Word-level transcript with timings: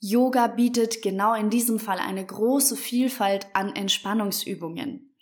Yoga 0.00 0.46
bietet 0.46 1.02
genau 1.02 1.34
in 1.34 1.50
diesem 1.50 1.78
Fall 1.78 1.98
eine 1.98 2.24
große 2.24 2.76
Vielfalt 2.76 3.48
an 3.52 3.74
Entspannungsübungen. 3.74 5.14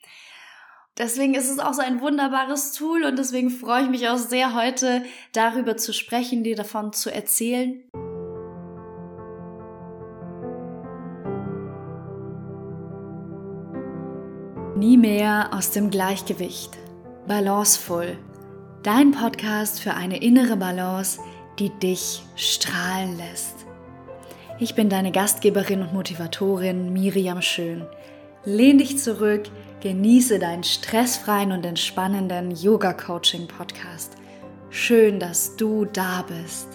Deswegen 0.98 1.34
ist 1.34 1.50
es 1.50 1.58
auch 1.58 1.74
so 1.74 1.82
ein 1.82 2.00
wunderbares 2.00 2.72
Tool 2.72 3.04
und 3.04 3.18
deswegen 3.18 3.50
freue 3.50 3.84
ich 3.84 3.90
mich 3.90 4.08
auch 4.08 4.16
sehr, 4.16 4.54
heute 4.54 5.04
darüber 5.32 5.76
zu 5.76 5.92
sprechen, 5.92 6.42
dir 6.42 6.56
davon 6.56 6.92
zu 6.92 7.12
erzählen. 7.12 7.82
Nie 14.76 14.96
mehr 14.96 15.50
aus 15.52 15.70
dem 15.70 15.90
Gleichgewicht. 15.90 16.76
Balancevoll. 17.26 18.18
Dein 18.82 19.10
Podcast 19.10 19.80
für 19.80 19.94
eine 19.94 20.22
innere 20.22 20.56
Balance, 20.56 21.18
die 21.58 21.70
dich 21.70 22.22
strahlen 22.36 23.16
lässt. 23.16 23.65
Ich 24.58 24.74
bin 24.74 24.88
deine 24.88 25.12
Gastgeberin 25.12 25.82
und 25.82 25.92
Motivatorin 25.92 26.90
Miriam 26.90 27.42
Schön. 27.42 27.86
Lehn 28.44 28.78
dich 28.78 28.98
zurück, 28.98 29.50
genieße 29.82 30.38
deinen 30.38 30.64
stressfreien 30.64 31.52
und 31.52 31.66
entspannenden 31.66 32.52
Yoga-Coaching-Podcast. 32.52 34.16
Schön, 34.70 35.20
dass 35.20 35.56
du 35.56 35.84
da 35.84 36.22
bist. 36.22 36.68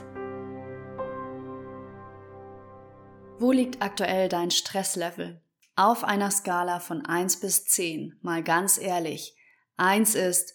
Wo 3.39 3.51
liegt 3.51 3.81
aktuell 3.81 4.29
dein 4.29 4.51
Stresslevel? 4.51 5.41
Auf 5.75 6.03
einer 6.03 6.29
Skala 6.29 6.79
von 6.79 7.03
1 7.03 7.39
bis 7.39 7.65
10, 7.65 8.19
mal 8.21 8.43
ganz 8.43 8.77
ehrlich. 8.77 9.35
1 9.77 10.13
ist 10.13 10.53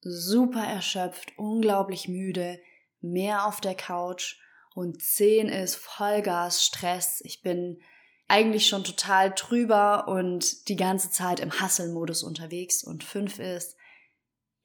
super 0.00 0.62
erschöpft, 0.62 1.32
unglaublich 1.38 2.06
müde, 2.06 2.60
mehr 3.00 3.46
auf 3.46 3.60
der 3.60 3.74
Couch 3.74 4.36
und 4.78 5.02
10 5.02 5.48
ist 5.48 5.74
Vollgas 5.74 6.64
Stress. 6.64 7.20
Ich 7.24 7.42
bin 7.42 7.80
eigentlich 8.28 8.68
schon 8.68 8.84
total 8.84 9.32
drüber 9.34 10.06
und 10.06 10.68
die 10.68 10.76
ganze 10.76 11.10
Zeit 11.10 11.40
im 11.40 11.60
Hustle-Modus 11.60 12.22
unterwegs 12.22 12.84
und 12.84 13.02
5 13.02 13.40
ist, 13.40 13.76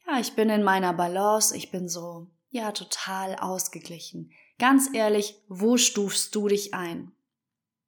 ja, 0.06 0.20
ich 0.20 0.36
bin 0.36 0.52
in 0.52 0.62
meiner 0.62 0.94
Balance, 0.94 1.58
ich 1.58 1.72
bin 1.72 1.90
so, 1.90 2.28
ja, 2.52 2.72
total 2.74 3.38
ausgeglichen. 3.38 4.30
Ganz 4.60 4.88
ehrlich, 4.94 5.42
wo 5.48 5.78
stufst 5.78 6.36
du 6.36 6.48
dich 6.48 6.76
ein? 6.76 7.12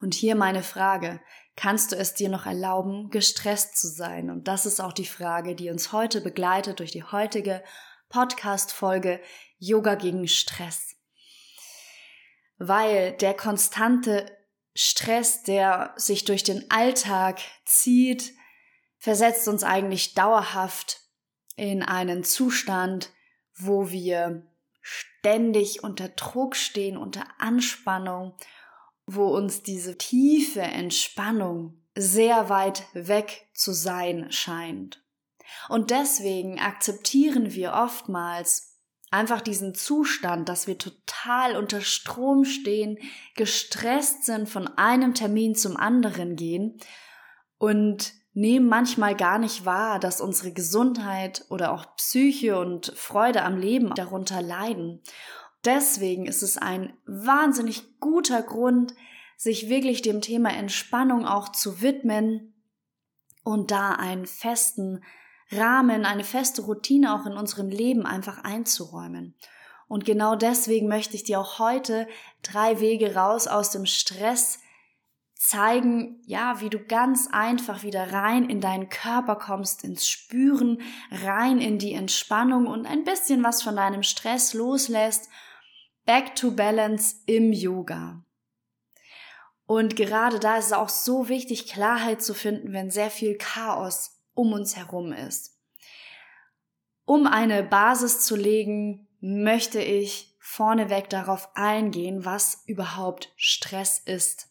Und 0.02 0.16
hier 0.16 0.34
meine 0.34 0.64
Frage, 0.64 1.22
kannst 1.56 1.92
du 1.92 1.96
es 1.96 2.16
dir 2.16 2.30
noch 2.30 2.48
erlauben, 2.48 3.12
gestresst 3.12 3.78
zu 3.78 3.88
sein? 3.88 4.32
Und 4.32 4.48
das 4.48 4.66
ist 4.66 4.80
auch 4.80 4.94
die 4.94 5.06
Frage, 5.06 5.54
die 5.54 5.70
uns 5.70 5.92
heute 5.92 6.22
begleitet 6.22 6.80
durch 6.80 6.90
die 6.90 7.04
heutige 7.04 7.64
Podcast-Folge 8.10 9.22
Yoga 9.60 9.94
gegen 9.94 10.28
Stress. 10.28 10.95
Weil 12.58 13.14
der 13.14 13.34
konstante 13.34 14.26
Stress, 14.74 15.44
der 15.44 15.94
sich 15.98 16.26
durch 16.26 16.44
den 16.44 16.70
Alltag 16.70 17.40
zieht, 17.66 18.34
versetzt 18.98 19.48
uns 19.48 19.64
eigentlich 19.64 20.14
dauerhaft 20.14 21.02
in 21.56 21.84
einen 21.84 22.24
Zustand, 22.24 23.12
wo 23.56 23.90
wir 23.90 24.46
ständig 24.82 25.84
unter 25.84 26.10
Druck 26.10 26.56
stehen, 26.56 26.98
unter 26.98 27.26
Anspannung 27.40 28.36
wo 29.08 29.28
uns 29.28 29.62
diese 29.64 29.98
tiefe 29.98 30.62
Entspannung 30.62 31.82
sehr 31.96 32.50
weit 32.50 32.84
weg 32.94 33.48
zu 33.54 33.72
sein 33.72 34.32
scheint. 34.32 35.04
Und 35.70 35.92
deswegen 35.92 36.60
akzeptieren 36.60 37.54
wir 37.54 37.74
oftmals 37.74 38.75
einfach 39.16 39.42
diesen 39.42 39.74
Zustand, 39.74 40.50
dass 40.50 40.68
wir 40.68 40.78
total 40.78 41.56
unter 41.58 41.82
Strom 41.82 42.46
stehen, 42.46 43.00
gestresst 43.36 44.26
sind, 44.26 44.48
von 44.50 44.68
einem 44.78 45.14
Termin 45.14 45.56
zum 45.56 45.78
anderen 45.78 46.36
gehen 46.36 46.80
und 47.58 48.14
nehmen 48.34 48.68
manchmal 48.68 49.16
gar 49.16 49.40
nicht 49.40 49.66
wahr, 49.66 50.00
dass 50.00 50.20
unsere 50.20 50.52
Gesundheit 50.52 51.46
oder 51.50 51.72
auch 51.72 51.96
Psyche 51.96 52.60
und 52.60 52.92
Freude 52.96 53.44
am 53.44 53.58
Leben 53.58 53.94
darunter 53.96 54.42
leiden. 54.42 55.02
Deswegen 55.64 56.26
ist 56.26 56.44
es 56.44 56.58
ein 56.58 56.94
wahnsinnig 57.06 58.00
guter 58.00 58.44
Grund, 58.44 58.94
sich 59.38 59.70
wirklich 59.70 60.02
dem 60.02 60.22
Thema 60.22 60.52
Entspannung 60.52 61.26
auch 61.26 61.50
zu 61.50 61.82
widmen 61.82 62.54
und 63.44 63.72
da 63.72 63.92
einen 63.92 64.26
festen 64.26 65.02
Rahmen, 65.52 66.06
eine 66.06 66.24
feste 66.24 66.64
Routine 66.64 67.14
auch 67.14 67.26
in 67.26 67.34
unserem 67.34 67.70
Leben 67.70 68.06
einfach 68.06 68.44
einzuräumen. 68.44 69.36
Und 69.88 70.06
genau 70.06 70.36
deswegen 70.36 70.88
möchte 70.88 71.16
ich 71.16 71.24
dir 71.24 71.40
auch 71.40 71.60
heute 71.60 72.08
drei 72.42 72.80
Wege 72.80 73.16
raus 73.16 73.48
aus 73.48 73.70
dem 73.70 73.86
Stress 73.86 74.60
zeigen, 75.36 76.22
ja, 76.26 76.60
wie 76.62 76.70
du 76.70 76.80
ganz 76.80 77.30
einfach 77.32 77.84
wieder 77.84 78.12
rein 78.12 78.50
in 78.50 78.62
deinen 78.62 78.90
Körper 78.90 79.36
kommst, 79.36 79.84
ins 79.84 80.08
Spüren, 80.08 80.82
rein 81.12 81.60
in 81.60 81.78
die 81.78 81.94
Entspannung 81.94 82.66
und 82.66 82.88
ein 82.88 83.04
bisschen 83.04 83.44
was 83.44 83.62
von 83.62 83.76
deinem 83.76 84.02
Stress 84.02 84.54
loslässt 84.54 85.30
Back 86.06 86.36
to 86.36 86.52
Balance 86.52 87.18
im 87.26 87.52
Yoga. 87.54 88.24
Und 89.68 89.96
gerade 89.96 90.40
da 90.40 90.58
ist 90.58 90.68
es 90.68 90.74
auch 90.74 90.90
so 90.90 91.28
wichtig, 91.28 91.68
Klarheit 91.68 92.22
zu 92.22 92.34
finden, 92.34 92.74
wenn 92.74 92.92
sehr 92.92 93.10
viel 93.10 93.38
Chaos 93.38 94.15
um 94.36 94.54
uns 94.54 94.76
herum 94.76 95.12
ist. 95.12 95.58
Um 97.06 97.26
eine 97.26 97.64
Basis 97.64 98.22
zu 98.22 98.36
legen, 98.36 99.08
möchte 99.20 99.82
ich 99.82 100.36
vorneweg 100.40 101.10
darauf 101.10 101.50
eingehen, 101.56 102.26
was 102.26 102.64
überhaupt 102.68 103.34
Stress 103.36 104.00
ist. 104.00 104.50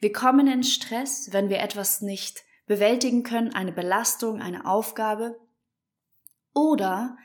Wir 0.00 0.12
kommen 0.12 0.46
in 0.46 0.62
Stress, 0.62 1.32
wenn 1.32 1.48
wir 1.48 1.60
etwas 1.60 2.02
nicht 2.02 2.42
bewältigen 2.66 3.22
können, 3.22 3.54
eine 3.54 3.72
Belastung, 3.72 4.40
eine 4.40 4.66
Aufgabe, 4.66 5.38
oder 6.54 7.16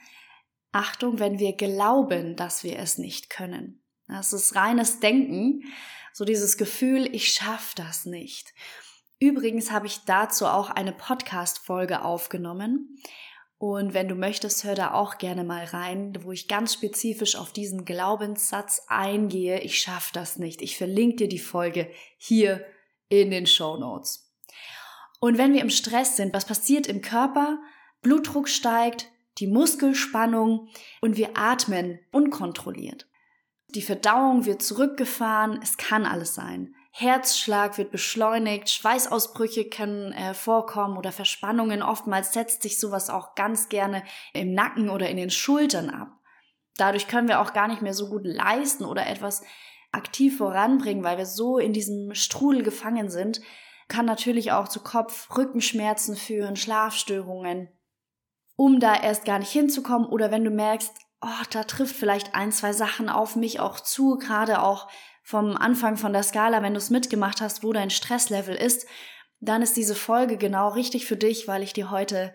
Achtung, 0.71 1.19
wenn 1.19 1.39
wir 1.39 1.53
glauben, 1.53 2.35
dass 2.35 2.63
wir 2.63 2.79
es 2.79 2.97
nicht 2.97 3.29
können. 3.29 3.81
Das 4.07 4.31
ist 4.31 4.55
reines 4.55 4.99
Denken, 4.99 5.63
so 6.13 6.23
dieses 6.23 6.57
Gefühl, 6.57 7.13
ich 7.13 7.33
schaffe 7.33 7.75
das 7.75 8.05
nicht. 8.05 8.53
Übrigens 9.19 9.71
habe 9.71 9.87
ich 9.87 10.05
dazu 10.05 10.45
auch 10.45 10.69
eine 10.69 10.91
Podcast-Folge 10.91 12.03
aufgenommen. 12.03 12.99
Und 13.57 13.95
wenn 13.95 14.07
du 14.07 14.13
möchtest, 14.13 14.63
hör 14.63 14.75
da 14.75 14.93
auch 14.93 15.17
gerne 15.17 15.43
mal 15.43 15.63
rein, 15.65 16.15
wo 16.21 16.31
ich 16.31 16.47
ganz 16.47 16.73
spezifisch 16.73 17.35
auf 17.35 17.51
diesen 17.51 17.85
Glaubenssatz 17.85 18.83
eingehe, 18.87 19.61
ich 19.61 19.79
schaffe 19.79 20.11
das 20.13 20.37
nicht. 20.37 20.61
Ich 20.61 20.77
verlinke 20.77 21.15
dir 21.15 21.27
die 21.27 21.39
Folge 21.39 21.89
hier 22.17 22.63
in 23.09 23.31
den 23.31 23.47
Show 23.47 23.77
Notes. 23.77 24.31
Und 25.19 25.39
wenn 25.39 25.53
wir 25.53 25.61
im 25.61 25.71
Stress 25.71 26.15
sind, 26.15 26.35
was 26.35 26.45
passiert 26.45 26.85
im 26.85 27.01
Körper? 27.01 27.57
Blutdruck 28.03 28.47
steigt, 28.47 29.09
die 29.39 29.47
Muskelspannung 29.47 30.69
und 31.01 31.17
wir 31.17 31.31
atmen 31.35 31.99
unkontrolliert. 32.11 33.07
Die 33.69 33.81
Verdauung 33.81 34.45
wird 34.45 34.61
zurückgefahren, 34.61 35.59
es 35.63 35.77
kann 35.77 36.05
alles 36.05 36.35
sein. 36.35 36.75
Herzschlag 36.99 37.77
wird 37.77 37.91
beschleunigt, 37.91 38.71
Schweißausbrüche 38.71 39.69
können 39.69 40.13
äh, 40.13 40.33
vorkommen 40.33 40.97
oder 40.97 41.11
Verspannungen. 41.11 41.83
Oftmals 41.83 42.33
setzt 42.33 42.63
sich 42.63 42.79
sowas 42.79 43.11
auch 43.11 43.35
ganz 43.35 43.69
gerne 43.69 44.03
im 44.33 44.55
Nacken 44.55 44.89
oder 44.89 45.07
in 45.07 45.17
den 45.17 45.29
Schultern 45.29 45.91
ab. 45.91 46.07
Dadurch 46.75 47.07
können 47.07 47.27
wir 47.27 47.39
auch 47.39 47.53
gar 47.53 47.67
nicht 47.67 47.83
mehr 47.83 47.93
so 47.93 48.09
gut 48.09 48.23
leisten 48.23 48.83
oder 48.83 49.05
etwas 49.05 49.43
aktiv 49.91 50.39
voranbringen, 50.39 51.03
weil 51.03 51.19
wir 51.19 51.27
so 51.27 51.59
in 51.59 51.71
diesem 51.71 52.15
Strudel 52.15 52.63
gefangen 52.63 53.11
sind. 53.11 53.41
Kann 53.89 54.07
natürlich 54.07 54.51
auch 54.53 54.67
zu 54.67 54.79
Kopf, 54.79 55.37
Rückenschmerzen 55.37 56.15
führen, 56.15 56.55
Schlafstörungen, 56.55 57.69
um 58.55 58.79
da 58.79 58.95
erst 58.95 59.23
gar 59.23 59.37
nicht 59.37 59.51
hinzukommen 59.51 60.07
oder 60.07 60.31
wenn 60.31 60.43
du 60.43 60.49
merkst, 60.49 60.95
oh, 61.21 61.43
da 61.51 61.63
trifft 61.63 61.95
vielleicht 61.95 62.33
ein, 62.33 62.51
zwei 62.51 62.73
Sachen 62.73 63.07
auf 63.07 63.35
mich 63.35 63.59
auch 63.59 63.79
zu, 63.79 64.17
gerade 64.17 64.63
auch 64.63 64.87
vom 65.27 65.57
Anfang 65.57 65.97
von 65.97 66.13
der 66.13 66.23
Skala, 66.23 66.63
wenn 66.63 66.73
du 66.73 66.77
es 66.77 66.89
mitgemacht 66.89 67.41
hast, 67.41 67.61
wo 67.61 67.73
dein 67.73 67.89
Stresslevel 67.89 68.55
ist, 68.55 68.87
dann 69.41 69.61
ist 69.61 69.75
diese 69.75 69.93
Folge 69.93 70.37
genau 70.37 70.69
richtig 70.69 71.05
für 71.05 71.17
dich, 71.17 71.49
weil 71.49 71.63
ich 71.63 71.73
dir 71.73 71.91
heute 71.91 72.33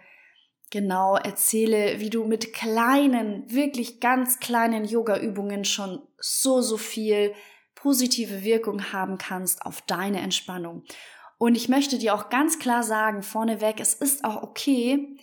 genau 0.71 1.17
erzähle, 1.17 2.01
wie 2.01 2.11
du 2.11 2.25
mit 2.25 2.53
kleinen, 2.53 3.51
wirklich 3.51 3.99
ganz 4.01 4.41
kleinen 4.41 4.85
Yoga-Übungen 4.85 5.65
schon 5.65 6.03
so, 6.19 6.61
so 6.61 6.77
viel 6.77 7.33
positive 7.75 8.45
Wirkung 8.45 8.93
haben 8.93 9.17
kannst 9.17 9.65
auf 9.65 9.81
deine 9.81 10.21
Entspannung. 10.21 10.85
Und 11.39 11.55
ich 11.55 11.71
möchte 11.71 11.97
dir 11.97 12.15
auch 12.15 12.29
ganz 12.29 12.59
klar 12.59 12.83
sagen, 12.83 13.23
vorneweg, 13.23 13.81
es 13.81 13.95
ist 13.95 14.23
auch 14.23 14.43
okay, 14.43 15.17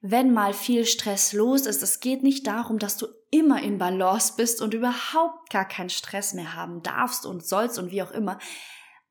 wenn 0.00 0.32
mal 0.32 0.54
viel 0.54 0.86
Stress 0.86 1.32
los 1.32 1.66
ist. 1.66 1.82
Es 1.82 1.98
geht 1.98 2.22
nicht 2.22 2.46
darum, 2.46 2.78
dass 2.78 2.96
du 2.96 3.08
immer 3.30 3.62
in 3.62 3.78
Balance 3.78 4.34
bist 4.36 4.60
und 4.62 4.74
überhaupt 4.74 5.50
gar 5.50 5.66
keinen 5.66 5.90
Stress 5.90 6.34
mehr 6.34 6.54
haben 6.54 6.82
darfst 6.82 7.26
und 7.26 7.44
sollst 7.44 7.78
und 7.78 7.90
wie 7.90 8.02
auch 8.02 8.10
immer. 8.10 8.38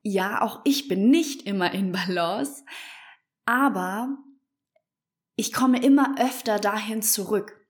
Ja, 0.02 0.42
auch 0.42 0.60
ich 0.64 0.88
bin 0.88 1.10
nicht 1.10 1.42
immer 1.42 1.72
in 1.72 1.92
Balance, 1.92 2.64
aber 3.44 4.16
ich 5.36 5.52
komme 5.52 5.82
immer 5.82 6.16
öfter 6.18 6.58
dahin 6.58 7.02
zurück. 7.02 7.64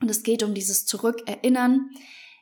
Und 0.00 0.10
es 0.10 0.22
geht 0.22 0.42
um 0.42 0.54
dieses 0.54 0.86
Zurückerinnern, 0.86 1.90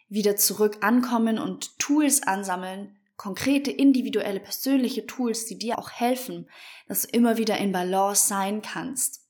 wieder 0.08 0.36
zurück 0.36 0.78
ankommen 0.80 1.38
und 1.38 1.78
Tools 1.78 2.22
ansammeln, 2.22 2.98
konkrete, 3.16 3.70
individuelle, 3.70 4.40
persönliche 4.40 5.06
Tools, 5.06 5.46
die 5.46 5.58
dir 5.58 5.78
auch 5.78 5.90
helfen, 5.90 6.48
dass 6.88 7.02
du 7.02 7.08
immer 7.08 7.36
wieder 7.36 7.58
in 7.58 7.72
Balance 7.72 8.26
sein 8.26 8.62
kannst. 8.62 9.23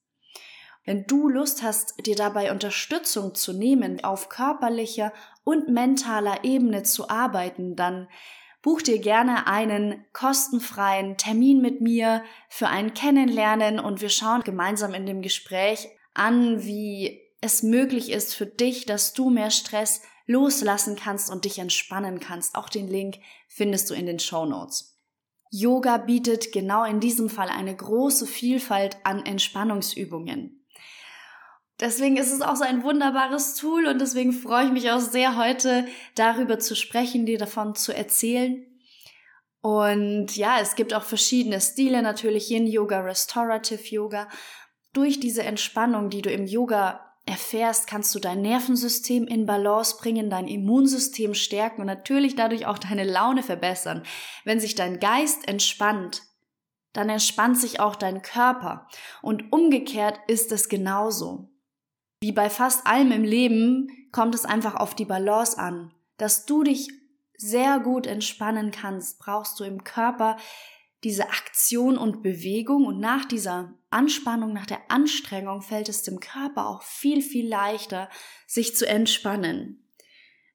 Wenn 0.84 1.06
du 1.06 1.28
Lust 1.28 1.62
hast, 1.62 1.94
dir 2.04 2.14
dabei 2.14 2.52
Unterstützung 2.52 3.34
zu 3.34 3.52
nehmen, 3.52 4.04
auf 4.04 4.28
körperlicher 4.28 5.12
und 5.42 5.68
mentaler 5.68 6.44
Ebene 6.44 6.82
zu 6.82 7.08
arbeiten, 7.08 7.74
dann 7.74 8.08
buch 8.60 8.82
dir 8.82 8.98
gerne 8.98 9.46
einen 9.46 10.04
kostenfreien 10.12 11.16
Termin 11.16 11.60
mit 11.60 11.80
mir 11.80 12.22
für 12.48 12.68
ein 12.68 12.92
Kennenlernen 12.94 13.78
und 13.78 14.00
wir 14.00 14.10
schauen 14.10 14.42
gemeinsam 14.42 14.94
in 14.94 15.06
dem 15.06 15.22
Gespräch 15.22 15.88
an, 16.12 16.64
wie 16.64 17.20
es 17.40 17.62
möglich 17.62 18.10
ist 18.10 18.34
für 18.34 18.46
dich, 18.46 18.86
dass 18.86 19.12
du 19.12 19.30
mehr 19.30 19.50
Stress 19.50 20.02
loslassen 20.26 20.96
kannst 20.96 21.30
und 21.30 21.44
dich 21.44 21.58
entspannen 21.58 22.20
kannst. 22.20 22.56
Auch 22.56 22.68
den 22.68 22.88
Link 22.88 23.16
findest 23.48 23.90
du 23.90 23.94
in 23.94 24.06
den 24.06 24.18
Show 24.18 24.46
Notes. 24.46 24.98
Yoga 25.50 25.98
bietet 25.98 26.52
genau 26.52 26.84
in 26.84 27.00
diesem 27.00 27.28
Fall 27.28 27.48
eine 27.48 27.76
große 27.76 28.26
Vielfalt 28.26 28.96
an 29.04 29.24
Entspannungsübungen. 29.24 30.63
Deswegen 31.80 32.16
ist 32.16 32.32
es 32.32 32.40
auch 32.40 32.54
so 32.54 32.64
ein 32.64 32.84
wunderbares 32.84 33.56
Tool 33.56 33.86
und 33.86 34.00
deswegen 34.00 34.32
freue 34.32 34.66
ich 34.66 34.72
mich 34.72 34.90
auch 34.92 35.00
sehr, 35.00 35.36
heute 35.36 35.86
darüber 36.14 36.58
zu 36.60 36.76
sprechen, 36.76 37.26
dir 37.26 37.38
davon 37.38 37.74
zu 37.74 37.92
erzählen. 37.92 38.64
Und 39.60 40.36
ja, 40.36 40.60
es 40.60 40.76
gibt 40.76 40.94
auch 40.94 41.02
verschiedene 41.02 41.60
Stile, 41.60 42.02
natürlich 42.02 42.50
Yin 42.50 42.66
Yoga, 42.66 43.00
Restorative 43.00 43.82
Yoga. 43.82 44.28
Durch 44.92 45.18
diese 45.18 45.42
Entspannung, 45.42 46.10
die 46.10 46.22
du 46.22 46.30
im 46.30 46.46
Yoga 46.46 47.00
erfährst, 47.26 47.86
kannst 47.86 48.14
du 48.14 48.18
dein 48.18 48.42
Nervensystem 48.42 49.26
in 49.26 49.46
Balance 49.46 49.96
bringen, 49.98 50.30
dein 50.30 50.46
Immunsystem 50.46 51.34
stärken 51.34 51.80
und 51.80 51.86
natürlich 51.86 52.36
dadurch 52.36 52.66
auch 52.66 52.78
deine 52.78 53.04
Laune 53.04 53.42
verbessern. 53.42 54.02
Wenn 54.44 54.60
sich 54.60 54.74
dein 54.74 55.00
Geist 55.00 55.48
entspannt, 55.48 56.22
dann 56.92 57.08
entspannt 57.08 57.58
sich 57.58 57.80
auch 57.80 57.96
dein 57.96 58.22
Körper. 58.22 58.86
Und 59.22 59.52
umgekehrt 59.52 60.20
ist 60.28 60.52
es 60.52 60.68
genauso. 60.68 61.53
Wie 62.24 62.32
bei 62.32 62.48
fast 62.48 62.86
allem 62.86 63.12
im 63.12 63.22
Leben 63.22 64.08
kommt 64.10 64.34
es 64.34 64.46
einfach 64.46 64.76
auf 64.76 64.94
die 64.94 65.04
Balance 65.04 65.58
an. 65.58 65.92
Dass 66.16 66.46
du 66.46 66.62
dich 66.62 66.88
sehr 67.36 67.80
gut 67.80 68.06
entspannen 68.06 68.70
kannst, 68.70 69.18
brauchst 69.18 69.60
du 69.60 69.64
im 69.64 69.84
Körper 69.84 70.38
diese 71.02 71.28
Aktion 71.28 71.98
und 71.98 72.22
Bewegung 72.22 72.86
und 72.86 72.98
nach 72.98 73.26
dieser 73.26 73.74
Anspannung, 73.90 74.54
nach 74.54 74.64
der 74.64 74.90
Anstrengung 74.90 75.60
fällt 75.60 75.90
es 75.90 76.02
dem 76.02 76.18
Körper 76.18 76.66
auch 76.66 76.82
viel, 76.82 77.20
viel 77.20 77.46
leichter, 77.46 78.08
sich 78.46 78.74
zu 78.74 78.88
entspannen. 78.88 79.86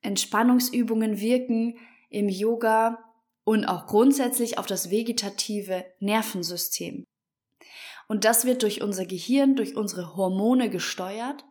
Entspannungsübungen 0.01 1.19
wirken 1.19 1.77
im 2.09 2.29
Yoga 2.29 2.97
und 3.43 3.65
auch 3.65 3.85
grundsätzlich 3.85 4.57
auf 4.57 4.65
das 4.65 4.89
vegetative 4.89 5.85
Nervensystem. 5.99 7.05
Und 8.07 8.25
das 8.25 8.45
wird 8.45 8.63
durch 8.63 8.81
unser 8.81 9.05
Gehirn, 9.05 9.55
durch 9.55 9.75
unsere 9.75 10.15
Hormone 10.15 10.71
gesteuert 10.71 11.45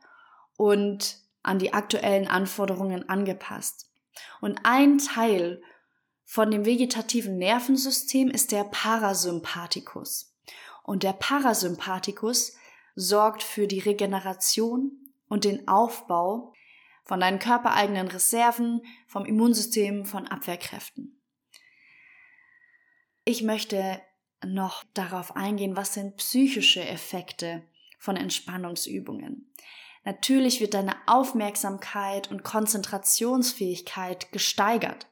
und 0.58 1.16
an 1.42 1.58
die 1.58 1.72
aktuellen 1.72 2.26
Anforderungen 2.26 3.08
angepasst. 3.08 3.90
Und 4.42 4.60
ein 4.64 4.98
Teil 4.98 5.62
von 6.24 6.50
dem 6.50 6.66
vegetativen 6.66 7.38
Nervensystem 7.38 8.28
ist 8.28 8.52
der 8.52 8.64
Parasympathikus. 8.64 10.36
Und 10.82 11.04
der 11.04 11.14
Parasympathikus 11.14 12.54
sorgt 12.94 13.42
für 13.42 13.66
die 13.66 13.78
Regeneration 13.78 14.92
und 15.28 15.44
den 15.44 15.68
Aufbau 15.68 16.52
von 17.04 17.20
deinen 17.20 17.38
körpereigenen 17.38 18.08
Reserven, 18.08 18.82
vom 19.06 19.24
Immunsystem, 19.24 20.04
von 20.04 20.26
Abwehrkräften. 20.26 21.22
Ich 23.24 23.42
möchte 23.42 24.00
noch 24.44 24.84
darauf 24.92 25.36
eingehen, 25.36 25.76
was 25.76 25.94
sind 25.94 26.16
psychische 26.16 26.84
Effekte 26.84 27.62
von 27.98 28.16
Entspannungsübungen. 28.16 29.52
Natürlich 30.08 30.62
wird 30.62 30.72
deine 30.72 30.96
Aufmerksamkeit 31.04 32.30
und 32.30 32.42
Konzentrationsfähigkeit 32.42 34.32
gesteigert. 34.32 35.06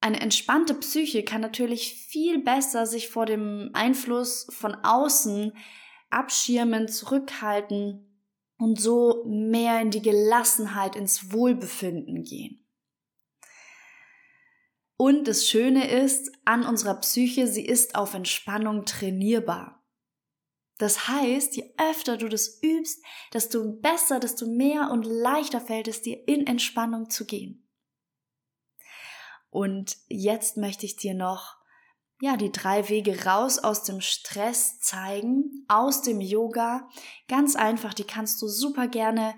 Eine 0.00 0.18
entspannte 0.18 0.74
Psyche 0.74 1.22
kann 1.22 1.42
natürlich 1.42 1.94
viel 1.94 2.42
besser 2.42 2.86
sich 2.86 3.08
vor 3.08 3.24
dem 3.24 3.70
Einfluss 3.72 4.48
von 4.50 4.74
außen 4.74 5.56
abschirmen, 6.10 6.88
zurückhalten 6.88 8.20
und 8.58 8.80
so 8.80 9.22
mehr 9.28 9.80
in 9.80 9.92
die 9.92 10.02
Gelassenheit, 10.02 10.96
ins 10.96 11.30
Wohlbefinden 11.30 12.24
gehen. 12.24 12.66
Und 14.96 15.28
das 15.28 15.48
Schöne 15.48 15.88
ist 15.88 16.32
an 16.44 16.66
unserer 16.66 16.96
Psyche, 16.96 17.46
sie 17.46 17.64
ist 17.64 17.94
auf 17.94 18.14
Entspannung 18.14 18.86
trainierbar. 18.86 19.85
Das 20.78 21.08
heißt, 21.08 21.56
je 21.56 21.72
öfter 21.78 22.16
du 22.16 22.28
das 22.28 22.62
übst, 22.62 23.02
desto 23.32 23.72
besser, 23.80 24.20
desto 24.20 24.46
mehr 24.46 24.90
und 24.90 25.04
leichter 25.04 25.60
fällt 25.60 25.88
es 25.88 26.02
dir, 26.02 26.26
in 26.28 26.46
Entspannung 26.46 27.08
zu 27.08 27.24
gehen. 27.24 27.66
Und 29.50 29.96
jetzt 30.08 30.58
möchte 30.58 30.84
ich 30.84 30.96
dir 30.96 31.14
noch, 31.14 31.56
ja, 32.20 32.36
die 32.36 32.52
drei 32.52 32.88
Wege 32.88 33.24
raus 33.24 33.58
aus 33.58 33.84
dem 33.84 34.00
Stress 34.00 34.80
zeigen, 34.80 35.64
aus 35.68 36.02
dem 36.02 36.20
Yoga. 36.20 36.88
Ganz 37.28 37.56
einfach, 37.56 37.94
die 37.94 38.04
kannst 38.04 38.40
du 38.40 38.48
super 38.48 38.88
gerne 38.88 39.34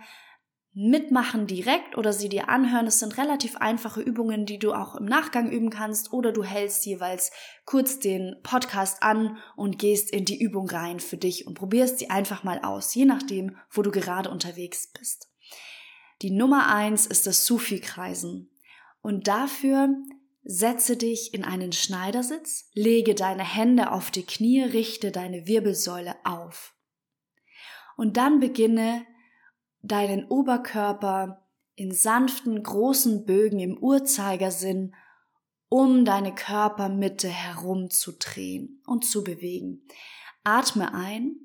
mitmachen 0.81 1.49
direkt 1.49 1.99
oder 1.99 2.13
sie 2.13 2.29
dir 2.29 2.49
anhören. 2.49 2.87
Es 2.87 3.01
sind 3.01 3.19
relativ 3.19 3.57
einfache 3.57 4.01
Übungen, 4.01 4.47
die 4.47 4.61
du 4.61 4.73
auch 4.73 4.95
im 4.95 5.07
Nachgang 5.07 5.51
üben 5.51 5.71
kannst 5.71 6.13
oder 6.13 6.31
du 6.31 6.45
hältst 6.45 6.87
jeweils 6.87 7.33
kurz 7.65 7.99
den 7.99 8.37
Podcast 8.45 9.03
an 9.03 9.39
und 9.57 9.81
gehst 9.81 10.13
in 10.13 10.25
die 10.25 10.41
Übung 10.41 10.71
rein 10.71 11.01
für 11.01 11.17
dich 11.17 11.49
und 11.49 11.55
probierst 11.55 11.99
sie 11.99 12.11
einfach 12.11 12.45
mal 12.45 12.61
aus, 12.61 12.95
je 12.95 13.07
nachdem, 13.07 13.57
wo 13.73 13.83
du 13.83 13.91
gerade 13.91 14.31
unterwegs 14.31 14.93
bist. 14.97 15.29
Die 16.23 16.31
Nummer 16.31 16.73
eins 16.73 17.07
ist 17.07 17.27
das 17.27 17.45
Sufi-Kreisen. 17.45 18.49
Und 19.01 19.27
dafür 19.27 19.89
setze 20.45 20.97
dich 20.97 21.35
in 21.35 21.43
einen 21.43 21.73
Schneidersitz, 21.73 22.71
lege 22.73 23.17
deine 23.17 23.45
Hände 23.45 23.91
auf 23.91 24.13
die 24.13 24.25
Knie, 24.25 24.63
richte 24.63 25.11
deine 25.11 25.49
Wirbelsäule 25.49 26.15
auf. 26.23 26.77
Und 27.97 28.17
dann 28.17 28.39
beginne 28.39 29.05
deinen 29.83 30.27
Oberkörper 30.27 31.47
in 31.75 31.93
sanften, 31.93 32.63
großen 32.63 33.25
Bögen 33.25 33.61
im 33.61 33.79
Uhrzeigersinn 33.79 34.95
um 35.69 36.05
deine 36.05 36.35
Körpermitte 36.35 37.29
herumzudrehen 37.29 38.83
und 38.87 39.05
zu 39.05 39.23
bewegen. 39.23 39.87
Atme 40.45 40.95
ein, 40.95 41.37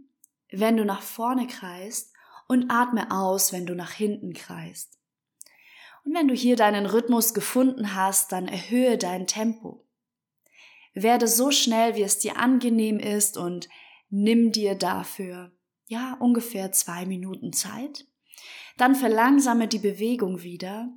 wenn 0.51 0.77
du 0.77 0.85
nach 0.85 1.01
vorne 1.01 1.47
kreist 1.47 2.13
und 2.47 2.71
atme 2.71 3.11
aus, 3.11 3.51
wenn 3.51 3.65
du 3.65 3.75
nach 3.75 3.91
hinten 3.91 4.33
kreist. 4.33 4.97
Und 6.05 6.13
wenn 6.15 6.27
du 6.27 6.33
hier 6.33 6.55
deinen 6.55 6.85
Rhythmus 6.85 7.33
gefunden 7.33 7.95
hast, 7.95 8.31
dann 8.31 8.47
erhöhe 8.47 8.97
dein 8.97 9.27
Tempo. 9.27 9.85
Werde 10.93 11.27
so 11.27 11.51
schnell, 11.51 11.95
wie 11.95 12.03
es 12.03 12.19
dir 12.19 12.37
angenehm 12.37 12.99
ist 12.99 13.37
und 13.37 13.67
nimm 14.09 14.51
dir 14.51 14.75
dafür, 14.75 15.51
ja, 15.87 16.15
ungefähr 16.19 16.71
zwei 16.71 17.05
Minuten 17.05 17.51
Zeit. 17.51 18.05
Dann 18.77 18.95
verlangsame 18.95 19.67
die 19.67 19.79
Bewegung 19.79 20.41
wieder 20.41 20.89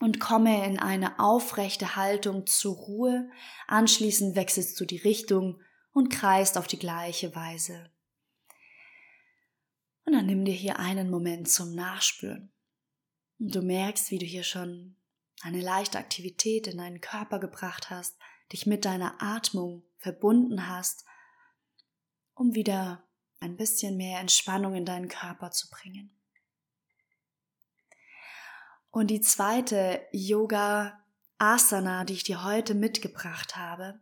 und 0.00 0.20
komme 0.20 0.66
in 0.66 0.78
eine 0.78 1.18
aufrechte 1.20 1.96
Haltung 1.96 2.46
zur 2.46 2.74
Ruhe. 2.74 3.30
Anschließend 3.68 4.34
wechselst 4.34 4.80
du 4.80 4.84
die 4.84 4.96
Richtung 4.96 5.60
und 5.92 6.08
kreist 6.08 6.58
auf 6.58 6.66
die 6.66 6.78
gleiche 6.78 7.34
Weise. 7.34 7.90
Und 10.04 10.14
dann 10.14 10.26
nimm 10.26 10.44
dir 10.44 10.54
hier 10.54 10.78
einen 10.78 11.10
Moment 11.10 11.48
zum 11.48 11.74
Nachspüren. 11.74 12.52
Und 13.38 13.54
du 13.54 13.62
merkst, 13.62 14.10
wie 14.10 14.18
du 14.18 14.26
hier 14.26 14.42
schon 14.42 14.96
eine 15.42 15.60
leichte 15.60 15.98
Aktivität 15.98 16.66
in 16.66 16.78
deinen 16.78 17.00
Körper 17.00 17.38
gebracht 17.38 17.90
hast, 17.90 18.18
dich 18.52 18.66
mit 18.66 18.84
deiner 18.84 19.20
Atmung 19.20 19.84
verbunden 19.98 20.68
hast, 20.68 21.04
um 22.34 22.54
wieder 22.54 23.08
ein 23.40 23.56
bisschen 23.56 23.96
mehr 23.96 24.20
Entspannung 24.20 24.74
in 24.74 24.84
deinen 24.84 25.08
Körper 25.08 25.50
zu 25.50 25.68
bringen. 25.70 26.16
Und 28.92 29.08
die 29.08 29.22
zweite 29.22 30.02
Yoga 30.12 31.00
Asana, 31.38 32.04
die 32.04 32.12
ich 32.12 32.24
dir 32.24 32.44
heute 32.44 32.74
mitgebracht 32.74 33.56
habe, 33.56 33.98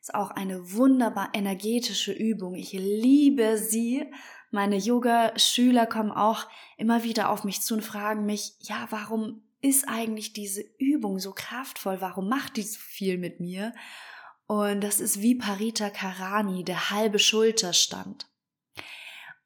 ist 0.00 0.14
auch 0.14 0.30
eine 0.30 0.74
wunderbar 0.74 1.30
energetische 1.32 2.12
Übung. 2.12 2.54
Ich 2.54 2.72
liebe 2.72 3.56
sie. 3.56 4.04
Meine 4.50 4.76
Yoga-Schüler 4.76 5.86
kommen 5.86 6.12
auch 6.12 6.46
immer 6.76 7.02
wieder 7.04 7.30
auf 7.30 7.42
mich 7.44 7.62
zu 7.62 7.74
und 7.74 7.80
fragen 7.82 8.26
mich, 8.26 8.52
ja, 8.60 8.86
warum 8.90 9.42
ist 9.62 9.88
eigentlich 9.88 10.34
diese 10.34 10.60
Übung 10.78 11.18
so 11.18 11.32
kraftvoll? 11.32 12.02
Warum 12.02 12.28
macht 12.28 12.58
die 12.58 12.62
so 12.62 12.78
viel 12.78 13.16
mit 13.16 13.40
mir? 13.40 13.72
Und 14.46 14.82
das 14.82 15.00
ist 15.00 15.22
wie 15.22 15.36
Parita 15.36 15.88
Karani, 15.88 16.64
der 16.64 16.90
halbe 16.90 17.18
Schulterstand. 17.18 18.28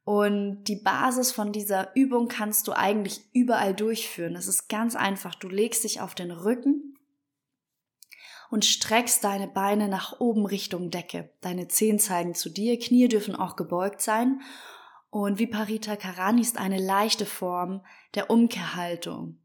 Und 0.09 0.65
die 0.65 0.77
Basis 0.77 1.33
von 1.33 1.53
dieser 1.53 1.95
Übung 1.95 2.29
kannst 2.29 2.67
du 2.67 2.73
eigentlich 2.73 3.21
überall 3.35 3.75
durchführen. 3.75 4.37
Es 4.37 4.47
ist 4.47 4.71
ganz 4.71 4.97
einfach. 4.97 5.35
Du 5.35 5.49
legst 5.49 5.85
dich 5.85 6.01
auf 6.01 6.15
den 6.15 6.31
Rücken 6.31 6.97
und 8.49 8.65
streckst 8.65 9.23
deine 9.23 9.49
Beine 9.49 9.87
nach 9.87 10.19
oben 10.19 10.47
Richtung 10.47 10.89
Decke. 10.91 11.29
Deine 11.43 11.69
Zehen 11.69 11.99
zeigen 11.99 12.35
zu 12.35 12.49
dir, 12.49 12.79
Knie 12.79 13.09
dürfen 13.09 13.37
auch 13.37 13.55
gebeugt 13.55 14.01
sein. 14.01 14.41
Und 15.11 15.39
Viparita 15.39 15.95
Karani 15.97 16.41
ist 16.41 16.57
eine 16.57 16.79
leichte 16.79 17.27
Form 17.27 17.85
der 18.15 18.31
Umkehrhaltung. 18.31 19.37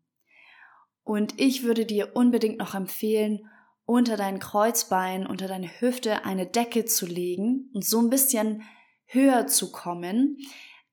Und 1.04 1.42
ich 1.42 1.64
würde 1.64 1.86
dir 1.86 2.16
unbedingt 2.16 2.60
noch 2.60 2.74
empfehlen, 2.74 3.50
unter 3.84 4.16
dein 4.16 4.40
Kreuzbein, 4.40 5.28
unter 5.28 5.50
deine 5.50 5.82
Hüfte 5.82 6.24
eine 6.24 6.46
Decke 6.46 6.86
zu 6.86 7.06
legen 7.06 7.70
und 7.74 7.84
so 7.84 8.00
ein 8.00 8.10
bisschen 8.10 8.64
höher 9.14 9.48
zu 9.48 9.72
kommen, 9.72 10.38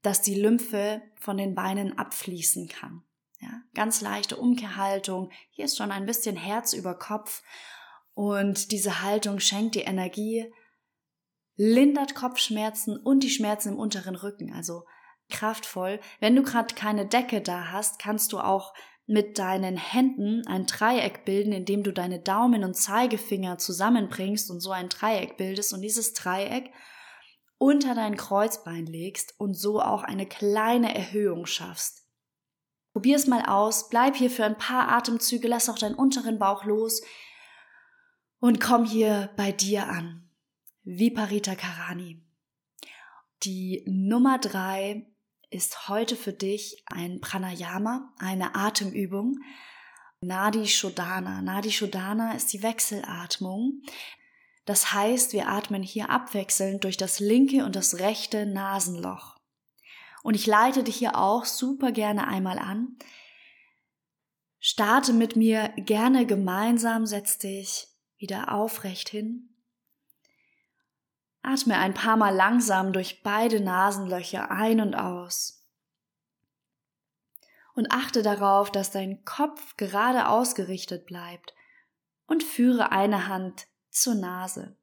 dass 0.02 0.22
die 0.22 0.34
Lymphe 0.34 1.02
von 1.16 1.36
den 1.36 1.54
Beinen 1.54 1.98
abfließen 1.98 2.68
kann. 2.68 3.02
Ja, 3.40 3.62
ganz 3.74 4.00
leichte 4.00 4.36
Umkehrhaltung. 4.36 5.30
Hier 5.50 5.64
ist 5.64 5.76
schon 5.76 5.90
ein 5.90 6.06
bisschen 6.06 6.36
Herz 6.36 6.72
über 6.72 6.94
Kopf. 6.94 7.42
Und 8.14 8.70
diese 8.70 9.02
Haltung 9.02 9.40
schenkt 9.40 9.74
dir 9.74 9.86
Energie, 9.86 10.52
lindert 11.56 12.14
Kopfschmerzen 12.14 12.98
und 12.98 13.22
die 13.22 13.30
Schmerzen 13.30 13.70
im 13.70 13.78
unteren 13.78 14.14
Rücken. 14.14 14.52
Also 14.52 14.84
kraftvoll. 15.30 16.00
Wenn 16.18 16.36
du 16.36 16.42
gerade 16.42 16.74
keine 16.74 17.06
Decke 17.06 17.40
da 17.40 17.70
hast, 17.70 17.98
kannst 17.98 18.32
du 18.32 18.40
auch 18.40 18.74
mit 19.06 19.38
deinen 19.38 19.76
Händen 19.76 20.46
ein 20.46 20.66
Dreieck 20.66 21.24
bilden, 21.24 21.52
indem 21.52 21.82
du 21.82 21.92
deine 21.92 22.20
Daumen 22.20 22.62
und 22.62 22.76
Zeigefinger 22.76 23.58
zusammenbringst 23.58 24.50
und 24.50 24.60
so 24.60 24.70
ein 24.70 24.88
Dreieck 24.88 25.36
bildest 25.36 25.72
und 25.72 25.80
dieses 25.80 26.12
Dreieck 26.12 26.70
unter 27.60 27.94
dein 27.94 28.16
Kreuzbein 28.16 28.86
legst 28.86 29.34
und 29.38 29.52
so 29.52 29.82
auch 29.82 30.02
eine 30.02 30.24
kleine 30.24 30.94
Erhöhung 30.94 31.44
schaffst. 31.44 32.06
Probier 32.94 33.16
es 33.16 33.26
mal 33.26 33.44
aus, 33.44 33.90
bleib 33.90 34.16
hier 34.16 34.30
für 34.30 34.46
ein 34.46 34.56
paar 34.56 34.90
Atemzüge, 34.90 35.46
lass 35.46 35.68
auch 35.68 35.78
deinen 35.78 35.94
unteren 35.94 36.38
Bauch 36.38 36.64
los 36.64 37.02
und 38.40 38.60
komm 38.60 38.86
hier 38.86 39.28
bei 39.36 39.52
dir 39.52 39.88
an. 39.88 40.30
Viparita 40.84 41.54
Karani. 41.54 42.24
Die 43.42 43.84
Nummer 43.86 44.38
drei 44.38 45.06
ist 45.50 45.86
heute 45.88 46.16
für 46.16 46.32
dich 46.32 46.82
ein 46.86 47.20
Pranayama, 47.20 48.14
eine 48.18 48.54
Atemübung. 48.54 49.38
Nadi 50.22 50.66
Shodana. 50.66 51.42
Nadi 51.42 51.70
Shodana 51.70 52.32
ist 52.32 52.54
die 52.54 52.62
Wechselatmung. 52.62 53.82
Das 54.70 54.92
heißt, 54.92 55.32
wir 55.32 55.48
atmen 55.48 55.82
hier 55.82 56.10
abwechselnd 56.10 56.84
durch 56.84 56.96
das 56.96 57.18
linke 57.18 57.64
und 57.64 57.74
das 57.74 57.98
rechte 57.98 58.46
Nasenloch. 58.46 59.36
Und 60.22 60.34
ich 60.34 60.46
leite 60.46 60.84
dich 60.84 60.94
hier 60.94 61.18
auch 61.18 61.44
super 61.44 61.90
gerne 61.90 62.28
einmal 62.28 62.56
an. 62.56 62.96
Starte 64.60 65.12
mit 65.12 65.34
mir 65.34 65.70
gerne 65.76 66.24
gemeinsam, 66.24 67.04
setz 67.04 67.38
dich 67.38 67.88
wieder 68.16 68.54
aufrecht 68.54 69.08
hin. 69.08 69.56
Atme 71.42 71.76
ein 71.76 71.92
paar 71.92 72.16
Mal 72.16 72.32
langsam 72.32 72.92
durch 72.92 73.24
beide 73.24 73.58
Nasenlöcher 73.58 74.52
ein 74.52 74.80
und 74.80 74.94
aus. 74.94 75.66
Und 77.74 77.90
achte 77.90 78.22
darauf, 78.22 78.70
dass 78.70 78.92
dein 78.92 79.24
Kopf 79.24 79.76
gerade 79.76 80.28
ausgerichtet 80.28 81.06
bleibt 81.06 81.56
und 82.28 82.44
führe 82.44 82.92
eine 82.92 83.26
Hand 83.26 83.66
zur 83.90 84.14
Nase. 84.14 84.76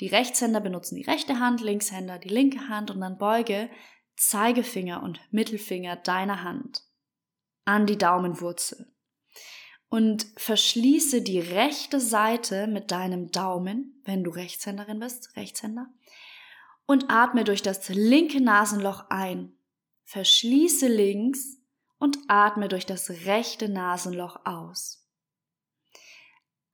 Die 0.00 0.08
Rechtshänder 0.08 0.60
benutzen 0.60 0.96
die 0.96 1.02
rechte 1.02 1.38
Hand, 1.38 1.60
Linkshänder 1.60 2.18
die 2.18 2.28
linke 2.28 2.68
Hand 2.68 2.90
und 2.90 3.00
dann 3.00 3.18
beuge 3.18 3.70
Zeigefinger 4.16 5.02
und 5.02 5.20
Mittelfinger 5.32 5.96
deiner 5.96 6.42
Hand 6.42 6.84
an 7.64 7.86
die 7.86 7.98
Daumenwurzel 7.98 8.94
und 9.94 10.26
verschließe 10.36 11.22
die 11.22 11.38
rechte 11.38 12.00
Seite 12.00 12.66
mit 12.66 12.90
deinem 12.90 13.30
Daumen, 13.30 14.02
wenn 14.04 14.24
du 14.24 14.32
Rechtshänderin 14.32 14.98
bist, 14.98 15.36
Rechtshänder, 15.36 15.86
und 16.84 17.10
atme 17.10 17.44
durch 17.44 17.62
das 17.62 17.88
linke 17.90 18.40
Nasenloch 18.40 19.04
ein. 19.10 19.52
Verschließe 20.02 20.88
links 20.88 21.58
und 22.00 22.18
atme 22.26 22.66
durch 22.66 22.86
das 22.86 23.08
rechte 23.24 23.68
Nasenloch 23.68 24.44
aus. 24.44 25.03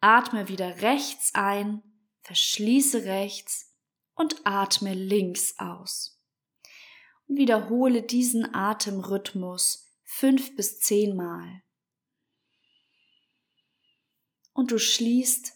Atme 0.00 0.48
wieder 0.48 0.82
rechts 0.82 1.34
ein, 1.34 1.82
verschließe 2.22 3.04
rechts 3.04 3.74
und 4.14 4.46
atme 4.46 4.94
links 4.94 5.54
aus. 5.58 6.20
Und 7.26 7.36
wiederhole 7.36 8.02
diesen 8.02 8.54
Atemrhythmus 8.54 9.94
fünf 10.04 10.56
bis 10.56 10.80
zehn 10.80 11.14
Mal 11.16 11.62
und 14.60 14.72
du 14.72 14.78
schließt 14.78 15.54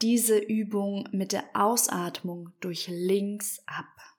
diese 0.00 0.38
Übung 0.38 1.08
mit 1.12 1.32
der 1.32 1.44
Ausatmung 1.54 2.52
durch 2.60 2.88
links 2.88 3.62
ab. 3.66 4.15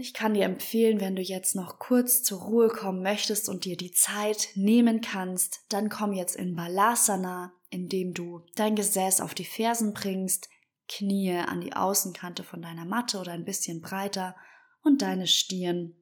Ich 0.00 0.12
kann 0.12 0.34
dir 0.34 0.44
empfehlen, 0.44 1.00
wenn 1.00 1.14
du 1.14 1.22
jetzt 1.22 1.54
noch 1.54 1.78
kurz 1.78 2.22
zur 2.22 2.42
Ruhe 2.42 2.68
kommen 2.68 3.02
möchtest 3.02 3.48
und 3.48 3.64
dir 3.64 3.76
die 3.76 3.92
Zeit 3.92 4.48
nehmen 4.56 5.00
kannst, 5.00 5.64
dann 5.68 5.88
komm 5.88 6.12
jetzt 6.12 6.34
in 6.34 6.56
Balasana, 6.56 7.52
indem 7.70 8.12
du 8.12 8.44
dein 8.56 8.74
Gesäß 8.74 9.20
auf 9.20 9.34
die 9.34 9.44
Fersen 9.44 9.94
bringst, 9.94 10.48
Knie 10.88 11.36
an 11.36 11.60
die 11.60 11.74
Außenkante 11.74 12.42
von 12.42 12.60
deiner 12.60 12.84
Matte 12.84 13.18
oder 13.18 13.32
ein 13.32 13.44
bisschen 13.44 13.80
breiter 13.80 14.34
und 14.82 15.00
deine 15.00 15.26
Stirn 15.26 15.94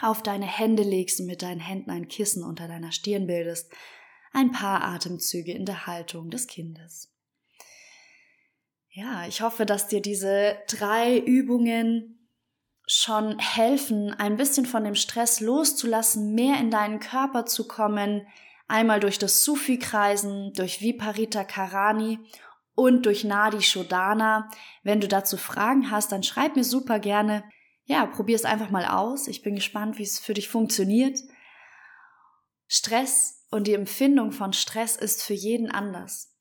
auf 0.00 0.22
deine 0.22 0.46
Hände 0.46 0.82
legst 0.82 1.20
und 1.20 1.26
mit 1.26 1.42
deinen 1.42 1.60
Händen 1.60 1.90
ein 1.90 2.08
Kissen 2.08 2.42
unter 2.42 2.66
deiner 2.66 2.92
Stirn 2.92 3.26
bildest, 3.26 3.70
ein 4.32 4.50
paar 4.50 4.82
Atemzüge 4.82 5.52
in 5.52 5.66
der 5.66 5.86
Haltung 5.86 6.30
des 6.30 6.46
Kindes. 6.46 7.12
Ja, 8.90 9.26
ich 9.26 9.40
hoffe, 9.40 9.66
dass 9.66 9.88
dir 9.88 10.00
diese 10.00 10.56
drei 10.68 11.18
Übungen 11.18 12.23
schon 12.86 13.38
helfen, 13.38 14.12
ein 14.12 14.36
bisschen 14.36 14.66
von 14.66 14.84
dem 14.84 14.94
Stress 14.94 15.40
loszulassen, 15.40 16.34
mehr 16.34 16.58
in 16.58 16.70
deinen 16.70 17.00
Körper 17.00 17.46
zu 17.46 17.66
kommen, 17.66 18.26
einmal 18.68 19.00
durch 19.00 19.18
das 19.18 19.44
Sufi-Kreisen, 19.44 20.52
durch 20.54 20.80
Viparita 20.80 21.44
Karani 21.44 22.18
und 22.74 23.06
durch 23.06 23.24
Nadi 23.24 23.62
Shodana. 23.62 24.50
Wenn 24.82 25.00
du 25.00 25.08
dazu 25.08 25.36
Fragen 25.36 25.90
hast, 25.90 26.12
dann 26.12 26.22
schreib 26.22 26.56
mir 26.56 26.64
super 26.64 26.98
gerne 26.98 27.44
ja, 27.86 28.06
probier 28.06 28.36
es 28.36 28.44
einfach 28.44 28.70
mal 28.70 28.86
aus. 28.86 29.28
Ich 29.28 29.42
bin 29.42 29.54
gespannt, 29.54 29.98
wie 29.98 30.04
es 30.04 30.18
für 30.18 30.34
dich 30.34 30.48
funktioniert. 30.48 31.20
Stress 32.66 33.46
und 33.50 33.66
die 33.66 33.74
Empfindung 33.74 34.32
von 34.32 34.52
Stress 34.52 34.96
ist 34.96 35.22
für 35.22 35.34
jeden 35.34 35.70
anders. 35.70 36.33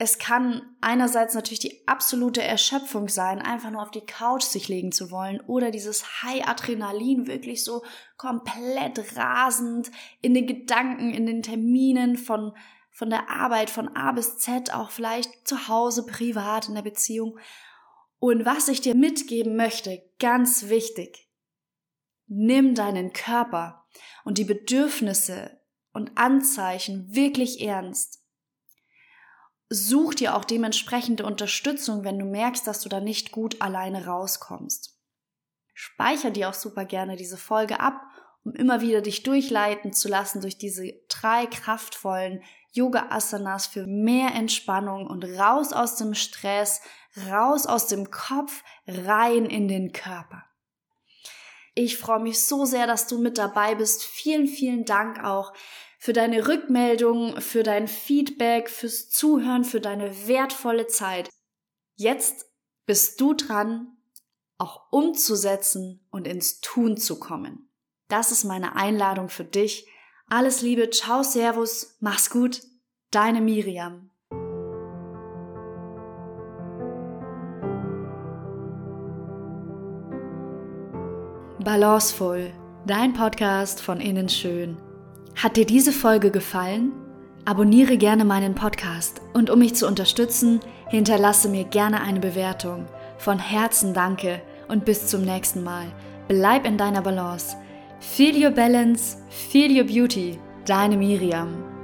Es 0.00 0.18
kann 0.18 0.62
einerseits 0.80 1.34
natürlich 1.34 1.58
die 1.58 1.86
absolute 1.88 2.40
Erschöpfung 2.40 3.08
sein, 3.08 3.42
einfach 3.42 3.72
nur 3.72 3.82
auf 3.82 3.90
die 3.90 4.06
Couch 4.06 4.44
sich 4.44 4.68
legen 4.68 4.92
zu 4.92 5.10
wollen 5.10 5.40
oder 5.40 5.72
dieses 5.72 6.22
High 6.22 6.46
Adrenalin 6.46 7.26
wirklich 7.26 7.64
so 7.64 7.82
komplett 8.16 9.16
rasend 9.16 9.90
in 10.22 10.34
den 10.34 10.46
Gedanken, 10.46 11.12
in 11.12 11.26
den 11.26 11.42
Terminen 11.42 12.16
von, 12.16 12.52
von 12.92 13.10
der 13.10 13.28
Arbeit 13.28 13.70
von 13.70 13.88
A 13.96 14.12
bis 14.12 14.38
Z, 14.38 14.72
auch 14.72 14.92
vielleicht 14.92 15.48
zu 15.48 15.66
Hause, 15.66 16.06
privat, 16.06 16.68
in 16.68 16.76
der 16.76 16.82
Beziehung. 16.82 17.36
Und 18.20 18.44
was 18.44 18.68
ich 18.68 18.80
dir 18.80 18.94
mitgeben 18.94 19.56
möchte, 19.56 20.00
ganz 20.20 20.68
wichtig, 20.68 21.28
nimm 22.28 22.76
deinen 22.76 23.12
Körper 23.12 23.84
und 24.24 24.38
die 24.38 24.44
Bedürfnisse 24.44 25.60
und 25.92 26.16
Anzeichen 26.16 27.12
wirklich 27.12 27.60
ernst. 27.60 28.27
Such 29.70 30.14
dir 30.14 30.34
auch 30.34 30.44
dementsprechende 30.44 31.26
Unterstützung, 31.26 32.04
wenn 32.04 32.18
du 32.18 32.24
merkst, 32.24 32.66
dass 32.66 32.80
du 32.80 32.88
da 32.88 33.00
nicht 33.00 33.32
gut 33.32 33.60
alleine 33.60 34.06
rauskommst. 34.06 34.96
Speicher 35.74 36.30
dir 36.30 36.48
auch 36.48 36.54
super 36.54 36.84
gerne 36.84 37.16
diese 37.16 37.36
Folge 37.36 37.78
ab, 37.78 38.00
um 38.44 38.52
immer 38.54 38.80
wieder 38.80 39.02
dich 39.02 39.22
durchleiten 39.22 39.92
zu 39.92 40.08
lassen 40.08 40.40
durch 40.40 40.56
diese 40.56 40.92
drei 41.08 41.46
kraftvollen 41.46 42.42
Yoga 42.72 43.08
Asanas 43.10 43.66
für 43.66 43.86
mehr 43.86 44.34
Entspannung 44.34 45.06
und 45.06 45.24
raus 45.24 45.72
aus 45.72 45.96
dem 45.96 46.14
Stress, 46.14 46.80
raus 47.28 47.66
aus 47.66 47.86
dem 47.86 48.10
Kopf, 48.10 48.62
rein 48.86 49.46
in 49.46 49.68
den 49.68 49.92
Körper. 49.92 50.44
Ich 51.74 51.96
freue 51.96 52.20
mich 52.20 52.44
so 52.44 52.64
sehr, 52.64 52.86
dass 52.86 53.06
du 53.06 53.18
mit 53.20 53.38
dabei 53.38 53.74
bist. 53.74 54.02
Vielen, 54.02 54.48
vielen 54.48 54.84
Dank 54.84 55.22
auch 55.22 55.52
für 55.98 56.12
deine 56.12 56.46
Rückmeldung, 56.46 57.40
für 57.40 57.64
dein 57.64 57.88
Feedback, 57.88 58.70
fürs 58.70 59.10
Zuhören, 59.10 59.64
für 59.64 59.80
deine 59.80 60.28
wertvolle 60.28 60.86
Zeit. 60.86 61.28
Jetzt 61.96 62.46
bist 62.86 63.20
du 63.20 63.34
dran, 63.34 63.98
auch 64.56 64.90
umzusetzen 64.90 66.00
und 66.10 66.26
ins 66.26 66.60
Tun 66.60 66.96
zu 66.96 67.18
kommen. 67.18 67.68
Das 68.08 68.30
ist 68.30 68.44
meine 68.44 68.76
Einladung 68.76 69.28
für 69.28 69.44
dich. 69.44 69.86
Alles 70.28 70.62
Liebe, 70.62 70.88
ciao, 70.90 71.22
Servus, 71.22 71.96
mach's 72.00 72.30
gut, 72.30 72.62
deine 73.10 73.40
Miriam. 73.40 74.10
Balancevoll, 81.64 82.54
dein 82.86 83.12
Podcast 83.12 83.82
von 83.82 84.00
innen 84.00 84.28
schön. 84.28 84.87
Hat 85.38 85.56
dir 85.56 85.66
diese 85.66 85.92
Folge 85.92 86.32
gefallen? 86.32 86.90
Abonniere 87.44 87.96
gerne 87.96 88.24
meinen 88.24 88.56
Podcast 88.56 89.20
und 89.34 89.50
um 89.50 89.60
mich 89.60 89.76
zu 89.76 89.86
unterstützen, 89.86 90.58
hinterlasse 90.88 91.48
mir 91.48 91.62
gerne 91.62 92.00
eine 92.00 92.18
Bewertung. 92.18 92.86
Von 93.18 93.38
Herzen 93.38 93.94
danke 93.94 94.42
und 94.66 94.84
bis 94.84 95.06
zum 95.06 95.22
nächsten 95.22 95.62
Mal. 95.62 95.86
Bleib 96.26 96.66
in 96.66 96.76
deiner 96.76 97.02
Balance. 97.02 97.56
Feel 98.00 98.46
your 98.46 98.50
balance, 98.50 99.18
feel 99.28 99.70
your 99.70 99.84
beauty. 99.84 100.40
Deine 100.66 100.96
Miriam. 100.96 101.77